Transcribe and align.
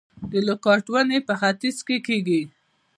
د 0.31 0.33
لوکاټ 0.47 0.83
ونې 0.91 1.19
په 1.27 1.33
ختیځ 1.41 1.77
کې 1.87 1.97
کیږي؟ 2.07 2.41